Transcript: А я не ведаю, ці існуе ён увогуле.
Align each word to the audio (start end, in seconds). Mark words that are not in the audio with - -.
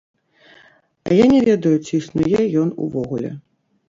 А 1.09 1.11
я 1.17 1.25
не 1.33 1.39
ведаю, 1.49 1.73
ці 1.85 1.93
існуе 1.99 2.41
ён 2.63 2.73
увогуле. 2.87 3.31